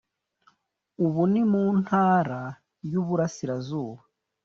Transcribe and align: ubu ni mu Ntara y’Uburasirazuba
ubu 1.05 1.21
ni 1.31 1.41
mu 1.51 1.63
Ntara 1.81 2.41
y’Uburasirazuba 2.91 4.01